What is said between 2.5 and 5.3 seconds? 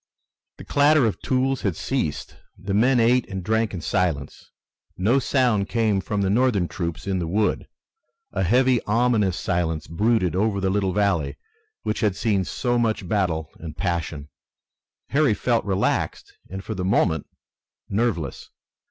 The men ate and drank in silence. No